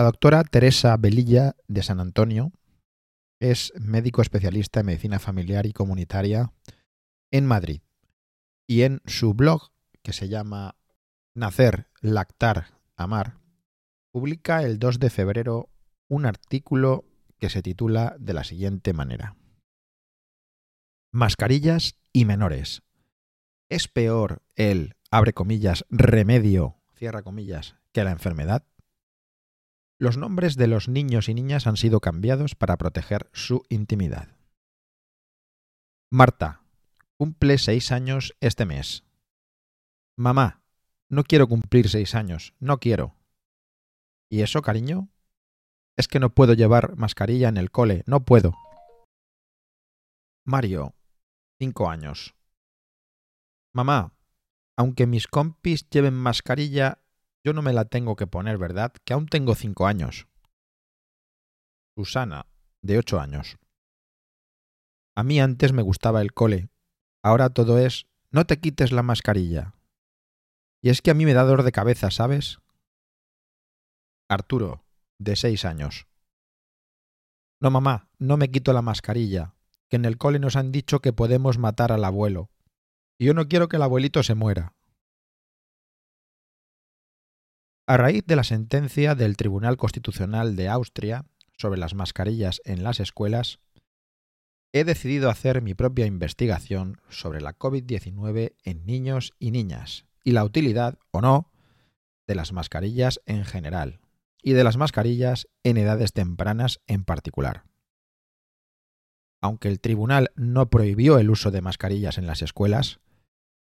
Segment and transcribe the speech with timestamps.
[0.00, 2.52] La doctora Teresa Velilla de San Antonio
[3.38, 6.54] es médico especialista en medicina familiar y comunitaria
[7.30, 7.82] en Madrid.
[8.66, 10.74] Y en su blog, que se llama
[11.34, 13.40] Nacer, Lactar, Amar,
[14.10, 15.68] publica el 2 de febrero
[16.08, 17.04] un artículo
[17.38, 19.36] que se titula de la siguiente manera.
[21.12, 22.82] Mascarillas y menores.
[23.68, 28.64] ¿Es peor el, abre comillas, remedio, cierra comillas, que la enfermedad?
[30.00, 34.34] Los nombres de los niños y niñas han sido cambiados para proteger su intimidad.
[36.10, 36.62] Marta,
[37.18, 39.04] cumple seis años este mes.
[40.16, 40.62] Mamá,
[41.10, 43.14] no quiero cumplir seis años, no quiero.
[44.30, 45.10] ¿Y eso, cariño?
[45.98, 48.54] Es que no puedo llevar mascarilla en el cole, no puedo.
[50.46, 50.94] Mario,
[51.58, 52.34] cinco años.
[53.74, 54.14] Mamá,
[54.78, 56.99] aunque mis compis lleven mascarilla,
[57.44, 58.92] yo no me la tengo que poner, ¿verdad?
[59.04, 60.28] Que aún tengo cinco años.
[61.96, 62.46] Susana,
[62.82, 63.58] de ocho años.
[65.16, 66.68] A mí antes me gustaba el cole.
[67.22, 69.74] Ahora todo es no te quites la mascarilla.
[70.82, 72.58] Y es que a mí me da dolor de cabeza, ¿sabes?
[74.28, 74.84] Arturo,
[75.18, 76.06] de seis años.
[77.60, 79.54] No, mamá, no me quito la mascarilla,
[79.88, 82.50] que en el cole nos han dicho que podemos matar al abuelo.
[83.18, 84.74] Y yo no quiero que el abuelito se muera.
[87.90, 91.24] A raíz de la sentencia del Tribunal Constitucional de Austria
[91.58, 93.58] sobre las mascarillas en las escuelas,
[94.72, 100.44] he decidido hacer mi propia investigación sobre la COVID-19 en niños y niñas y la
[100.44, 101.50] utilidad, o no,
[102.28, 103.98] de las mascarillas en general
[104.40, 107.64] y de las mascarillas en edades tempranas en particular.
[109.40, 113.00] Aunque el tribunal no prohibió el uso de mascarillas en las escuelas,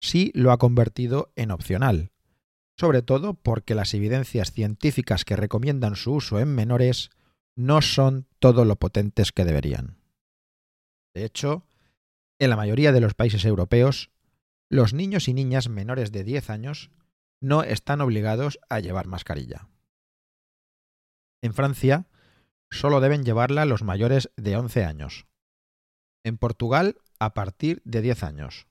[0.00, 2.10] sí lo ha convertido en opcional,
[2.78, 7.10] sobre todo porque las evidencias científicas que recomiendan su uso en menores
[7.56, 9.98] no son todo lo potentes que deberían.
[11.14, 11.66] De hecho,
[12.38, 14.10] en la mayoría de los países europeos,
[14.70, 16.90] los niños y niñas menores de 10 años
[17.40, 19.68] no están obligados a llevar mascarilla.
[21.42, 22.06] En Francia,
[22.70, 25.26] solo deben llevarla los mayores de 11 años.
[26.24, 28.68] En Portugal, a partir de 10 años.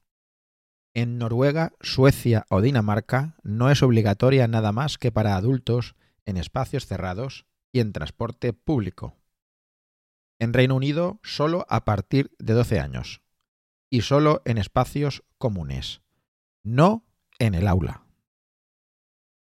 [0.97, 6.87] En Noruega, Suecia o Dinamarca no es obligatoria nada más que para adultos en espacios
[6.87, 9.15] cerrados y en transporte público.
[10.39, 13.21] En Reino Unido, solo a partir de 12 años.
[13.91, 16.01] Y solo en espacios comunes.
[16.63, 17.05] No
[17.37, 18.07] en el aula.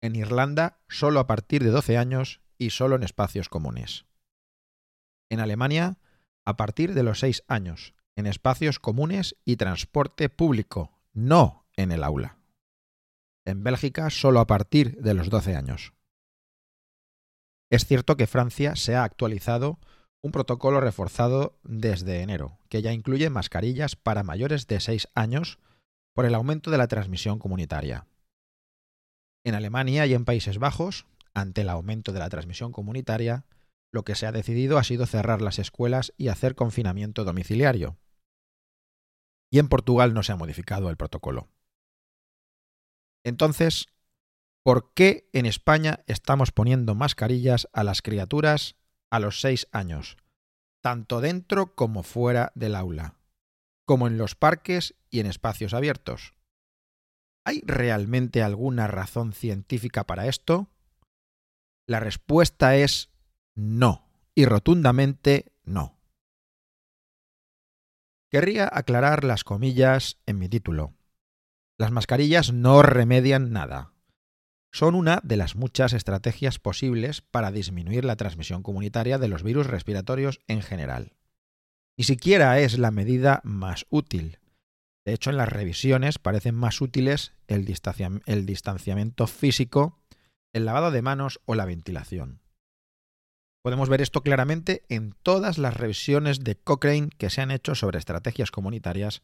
[0.01, 4.05] En Irlanda, solo a partir de 12 años y solo en espacios comunes.
[5.29, 5.99] En Alemania,
[6.43, 12.03] a partir de los 6 años, en espacios comunes y transporte público, no en el
[12.03, 12.37] aula.
[13.45, 15.93] En Bélgica, solo a partir de los 12 años.
[17.71, 19.79] Es cierto que Francia se ha actualizado
[20.21, 25.59] un protocolo reforzado desde enero, que ya incluye mascarillas para mayores de 6 años
[26.13, 28.07] por el aumento de la transmisión comunitaria.
[29.43, 33.45] En Alemania y en Países Bajos, ante el aumento de la transmisión comunitaria,
[33.91, 37.97] lo que se ha decidido ha sido cerrar las escuelas y hacer confinamiento domiciliario.
[39.55, 41.47] Y en Portugal no se ha modificado el protocolo.
[43.23, 43.88] Entonces,
[44.63, 48.75] ¿por qué en España estamos poniendo mascarillas a las criaturas
[49.09, 50.17] a los seis años,
[50.81, 53.17] tanto dentro como fuera del aula,
[53.85, 56.33] como en los parques y en espacios abiertos?
[57.45, 60.67] ¿Hay realmente alguna razón científica para esto?
[61.87, 63.09] La respuesta es
[63.53, 64.05] no,
[64.35, 65.94] y rotundamente no.
[68.35, 70.94] Querría aclarar las comillas en mi título.
[71.78, 73.94] Las mascarillas no remedian nada.
[74.73, 79.68] Son una de las muchas estrategias posibles para disminuir la transmisión comunitaria de los virus
[79.68, 81.13] respiratorios en general.
[81.97, 84.40] Ni siquiera es la medida más útil.
[85.06, 89.97] De hecho, en las revisiones parecen más útiles el, distanciamiento físico
[90.52, 92.41] el lavado de manos o la ventilación.
[93.66, 97.97] Podemos ver esto claramente en todas las revisiones de Cochrane que se han hecho sobre
[97.97, 99.23] estrategias comunitarias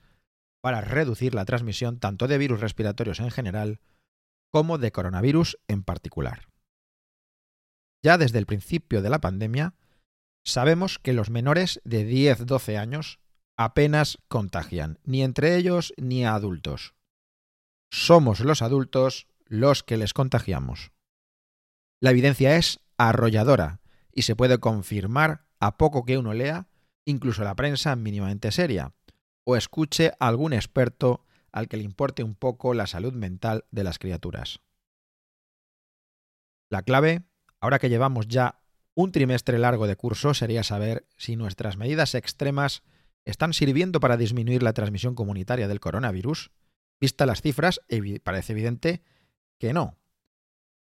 [0.64, 3.80] para reducir la transmisión tanto de virus respiratorios en general
[4.52, 6.50] como de coronavirus en particular.
[8.04, 9.76] Ya desde el principio de la pandemia,
[10.44, 13.20] sabemos que los menores de 10-12 años
[13.60, 16.96] apenas contagian, ni entre ellos ni a adultos.
[17.92, 20.94] Somos los adultos los que les contagiamos.
[22.02, 23.81] La evidencia es arrolladora
[24.14, 26.68] y se puede confirmar a poco que uno lea,
[27.06, 28.94] incluso la prensa mínimamente seria,
[29.44, 33.84] o escuche a algún experto al que le importe un poco la salud mental de
[33.84, 34.62] las criaturas.
[36.70, 37.24] La clave,
[37.60, 38.58] ahora que llevamos ya
[38.94, 42.84] Un trimestre largo de curso sería saber si nuestras medidas extremas
[43.24, 46.52] están sirviendo para disminuir la transmisión comunitaria del coronavirus.
[47.00, 47.80] Vista las cifras,
[48.24, 49.02] parece evidente
[49.60, 49.98] que no.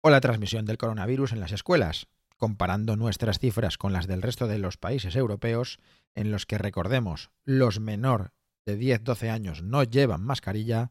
[0.01, 2.09] O la transmisión del coronavirus en las escuelas,
[2.41, 5.79] comparando nuestras cifras con las del resto de los países europeos,
[6.15, 8.33] en los que recordemos, los menor
[8.65, 10.91] de 10-12 años no llevan mascarilla,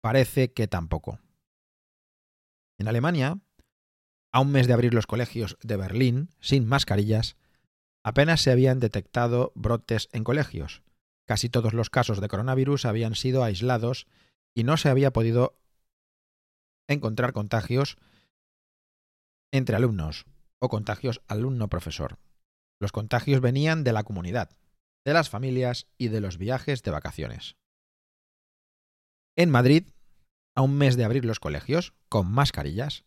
[0.00, 1.20] parece que tampoco.
[2.78, 3.38] En Alemania,
[4.32, 7.36] a un mes de abrir los colegios de Berlín sin mascarillas,
[8.02, 10.82] apenas se habían detectado brotes en colegios.
[11.26, 14.06] Casi todos los casos de coronavirus habían sido aislados
[14.54, 15.60] y no se había podido
[16.88, 17.98] encontrar contagios
[19.52, 20.24] entre alumnos
[20.60, 22.18] o contagios alumno-profesor.
[22.80, 24.56] Los contagios venían de la comunidad,
[25.04, 27.56] de las familias y de los viajes de vacaciones.
[29.36, 29.88] En Madrid,
[30.54, 33.04] a un mes de abrir los colegios, con mascarillas,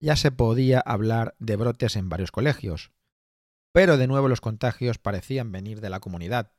[0.00, 2.92] ya se podía hablar de brotes en varios colegios,
[3.72, 6.52] pero de nuevo los contagios parecían venir de la comunidad,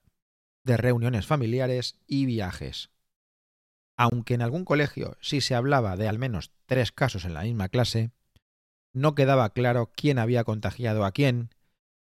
[0.63, 2.91] de reuniones familiares y viajes.
[3.97, 7.69] Aunque en algún colegio sí se hablaba de al menos tres casos en la misma
[7.69, 8.11] clase,
[8.97, 11.51] no quedaba claro quién había contagiado a quién,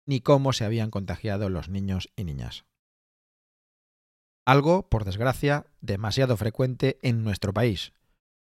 [0.07, 2.65] ni cómo se habían contagiado los niños y niñas.
[4.45, 7.93] Algo, por desgracia, demasiado frecuente en nuestro país,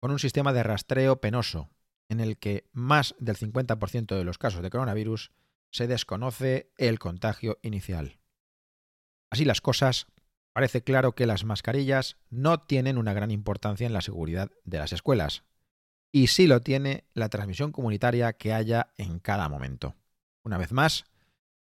[0.00, 1.69] con un sistema de rastreo penoso,
[2.08, 5.32] en el que más del 50% de los casos de coronavirus
[5.70, 8.20] se desconoce el contagio inicial.
[9.31, 10.06] Así las cosas,
[10.52, 14.92] parece claro que las mascarillas no tienen una gran importancia en la seguridad de las
[14.92, 15.44] escuelas,
[16.12, 19.97] y sí lo tiene la transmisión comunitaria que haya en cada momento.
[20.43, 21.05] Una vez más,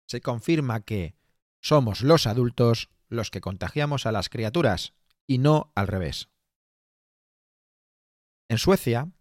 [0.07, 1.15] se confirma que
[1.61, 4.93] somos los adultos los que contagiamos a las criaturas
[5.27, 6.29] y no al revés.
[8.49, 9.11] En Suecia,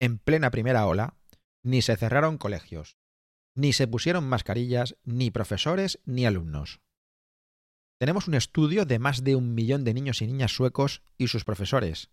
[0.00, 1.16] en plena primera ola,
[1.62, 2.96] ni se cerraron colegios,
[3.54, 6.80] ni se pusieron mascarillas ni profesores ni alumnos.
[7.98, 11.44] Tenemos un estudio de más de un millón de niños y niñas suecos y sus
[11.44, 12.10] profesores,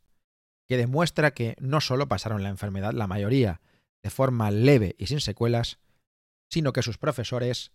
[0.67, 3.61] que demuestra que no solo pasaron la enfermedad la mayoría
[4.03, 5.79] de forma leve y sin secuelas,
[6.49, 7.71] sino que sus profesores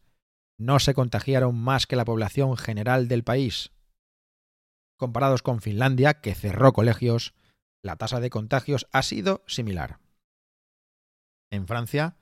[0.59, 3.73] no se contagiaron más que la población general del país.
[4.99, 7.35] Comparados con Finlandia, que cerró colegios,
[7.83, 10.01] la tasa de contagios ha sido similar.
[11.51, 12.17] En Francia,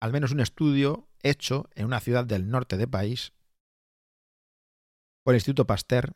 [0.00, 3.32] al menos un estudio hecho en una ciudad del norte del país
[5.22, 6.14] por el Instituto Pasteur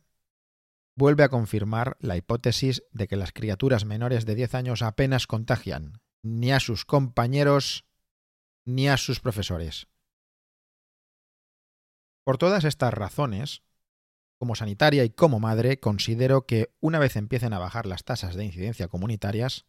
[0.98, 6.00] vuelve a confirmar la hipótesis de que las criaturas menores de 10 años apenas contagian
[6.22, 7.86] ni a sus compañeros
[8.66, 9.86] ni a sus profesores.
[12.24, 13.62] Por todas estas razones,
[14.38, 18.44] como sanitaria y como madre, considero que una vez empiecen a bajar las tasas de
[18.44, 19.66] incidencia comunitarias,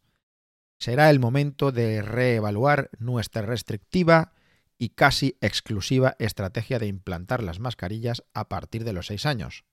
[0.79, 4.33] será el momento de reevaluar nuestra restrictiva
[4.79, 9.63] y casi exclusiva estrategia de implantar las mascarillas a partir de los 6 años,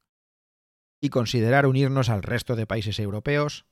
[1.06, 3.64] y considerar unirnos al resto de países europeos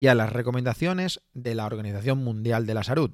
[0.00, 3.10] y a las recomendaciones de la Organización Mundial de la Salud,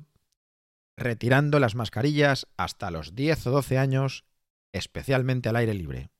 [0.98, 4.26] retirando las mascarillas hasta los 10 o 12 años,
[4.74, 6.10] especialmente al aire libre.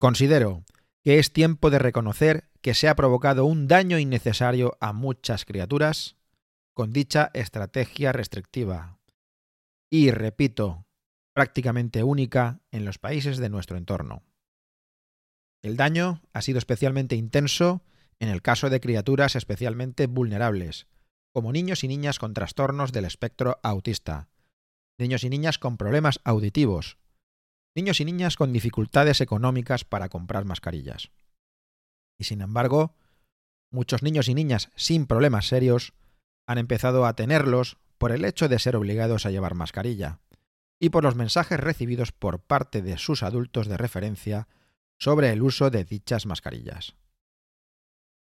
[0.00, 0.64] Considero
[1.04, 6.16] que es tiempo de reconocer que se ha provocado un daño innecesario a muchas criaturas
[6.74, 8.98] con dicha estrategia restrictiva
[9.88, 10.86] y, repito,
[11.32, 14.25] prácticamente única en los países de nuestro entorno.
[15.66, 17.82] El daño ha sido especialmente intenso
[18.20, 20.86] en el caso de criaturas especialmente vulnerables,
[21.32, 24.28] como niños y niñas con trastornos del espectro autista,
[24.96, 26.98] niños y niñas con problemas auditivos,
[27.74, 31.10] niños y niñas con dificultades económicas para comprar mascarillas.
[32.16, 32.94] Y sin embargo,
[33.72, 35.94] muchos niños y niñas sin problemas serios
[36.46, 40.20] han empezado a tenerlos por el hecho de ser obligados a llevar mascarilla
[40.78, 44.46] y por los mensajes recibidos por parte de sus adultos de referencia
[44.98, 46.96] sobre el uso de dichas mascarillas.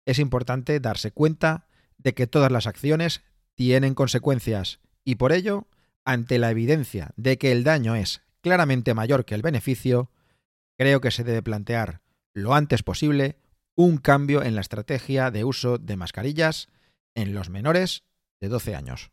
[0.07, 1.67] Es importante darse cuenta
[1.99, 3.23] de que todas las acciones
[3.55, 5.67] tienen consecuencias y por ello,
[6.05, 10.11] ante la evidencia de que el daño es claramente mayor que el beneficio,
[10.79, 12.01] creo que se debe plantear
[12.33, 13.37] lo antes posible
[13.77, 16.69] un cambio en la estrategia de uso de mascarillas
[17.15, 18.05] en los menores
[18.41, 19.11] de 12 años.